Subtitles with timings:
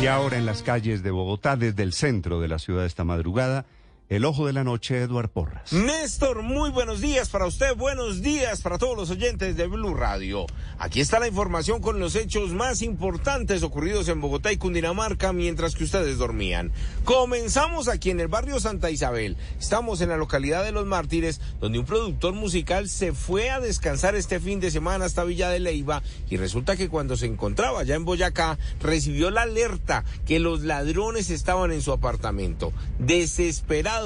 [0.00, 3.66] Y ahora en las calles de Bogotá, desde el centro de la ciudad esta madrugada,
[4.08, 5.70] el ojo de la noche, Eduard Porras.
[5.72, 10.46] Néstor, muy buenos días para usted, buenos días para todos los oyentes de Blue Radio.
[10.78, 15.74] Aquí está la información con los hechos más importantes ocurridos en Bogotá y Cundinamarca mientras
[15.74, 16.72] que ustedes dormían.
[17.04, 19.36] Comenzamos aquí en el barrio Santa Isabel.
[19.58, 24.14] Estamos en la localidad de Los Mártires, donde un productor musical se fue a descansar
[24.14, 27.94] este fin de semana hasta Villa de Leiva y resulta que cuando se encontraba ya
[27.94, 32.72] en Boyacá recibió la alerta que los ladrones estaban en su apartamento.
[32.98, 33.97] Desesperado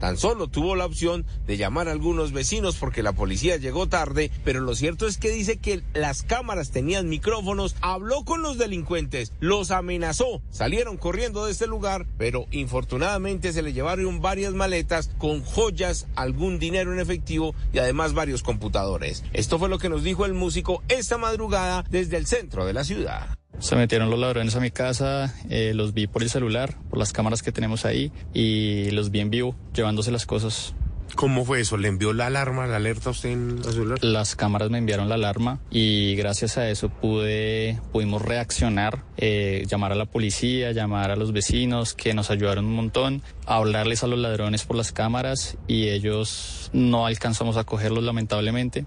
[0.00, 4.30] Tan solo tuvo la opción de llamar a algunos vecinos porque la policía llegó tarde,
[4.44, 9.34] pero lo cierto es que dice que las cámaras tenían micrófonos, habló con los delincuentes,
[9.40, 15.42] los amenazó, salieron corriendo de este lugar, pero infortunadamente se le llevaron varias maletas con
[15.44, 19.22] joyas, algún dinero en efectivo y además varios computadores.
[19.34, 22.84] Esto fue lo que nos dijo el músico esta madrugada desde el centro de la
[22.84, 23.39] ciudad.
[23.60, 27.12] Se metieron los ladrones a mi casa, eh, los vi por el celular, por las
[27.12, 30.74] cámaras que tenemos ahí y los vi en vivo llevándose las cosas.
[31.14, 31.76] ¿Cómo fue eso?
[31.76, 33.98] ¿Le envió la alarma, la alerta a usted en el celular?
[34.02, 39.92] Las cámaras me enviaron la alarma y gracias a eso pude, pudimos reaccionar, eh, llamar
[39.92, 44.18] a la policía, llamar a los vecinos que nos ayudaron un montón, hablarles a los
[44.18, 48.84] ladrones por las cámaras y ellos no alcanzamos a cogerlos lamentablemente,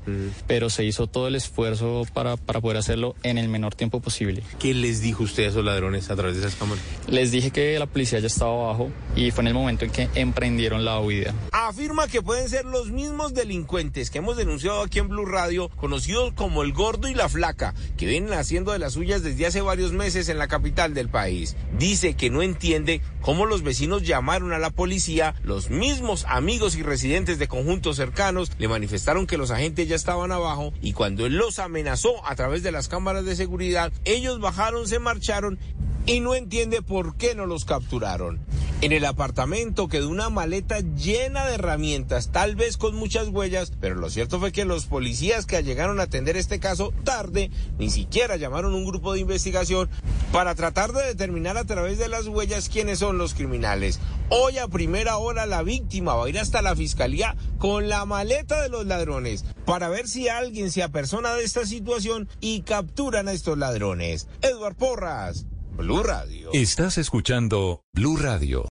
[0.47, 4.43] pero se hizo todo el esfuerzo para, para poder hacerlo en el menor tiempo posible.
[4.59, 6.83] ¿Qué les dijo usted a esos ladrones a través de esas cámaras?
[7.07, 10.09] Les dije que la policía ya estaba abajo y fue en el momento en que
[10.15, 11.33] emprendieron la huida.
[11.51, 16.31] Afirma que pueden ser los mismos delincuentes que hemos denunciado aquí en Blue Radio, conocidos
[16.33, 19.93] como el gordo y la flaca, que vienen haciendo de las suyas desde hace varios
[19.93, 21.55] meses en la capital del país.
[21.79, 26.83] Dice que no entiende cómo los vecinos llamaron a la policía, los mismos amigos y
[26.83, 31.37] residentes de conjuntos cercanos le manifestaron que los agentes ya estaban abajo y cuando él
[31.37, 35.57] los amenazó a través de las cámaras de seguridad, ellos bajaron, se marcharon
[36.05, 38.39] y no entiende por qué no los capturaron.
[38.83, 43.95] En el apartamento quedó una maleta llena de herramientas, tal vez con muchas huellas, pero
[43.95, 47.49] lo cierto fue que los policías que llegaron a atender este caso tarde,
[47.79, 49.89] ni siquiera llamaron un grupo de investigación
[50.33, 54.01] para tratar de determinar a través de las huellas quiénes son los criminales.
[54.27, 58.61] Hoy a primera hora la víctima va a ir hasta la fiscalía con la maleta
[58.61, 63.31] de los ladrones para ver si alguien se apersona de esta situación y capturan a
[63.31, 64.27] estos ladrones.
[64.41, 65.45] Eduard Porras.
[65.75, 66.49] Blue Radio.
[66.53, 68.61] Estás escuchando Blue Radio.